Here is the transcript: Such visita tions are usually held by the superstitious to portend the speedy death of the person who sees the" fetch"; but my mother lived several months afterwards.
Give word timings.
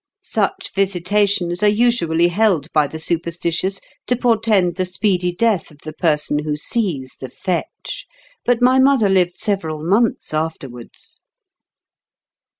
Such 0.23 0.71
visita 0.73 1.27
tions 1.27 1.61
are 1.61 1.67
usually 1.67 2.29
held 2.29 2.73
by 2.73 2.87
the 2.87 2.97
superstitious 2.97 3.79
to 4.07 4.15
portend 4.15 4.75
the 4.77 4.85
speedy 4.85 5.31
death 5.31 5.69
of 5.69 5.77
the 5.83 5.93
person 5.93 6.39
who 6.39 6.55
sees 6.55 7.17
the" 7.19 7.29
fetch"; 7.45 8.07
but 8.43 8.63
my 8.63 8.79
mother 8.79 9.09
lived 9.09 9.37
several 9.37 9.83
months 9.85 10.33
afterwards. 10.33 11.19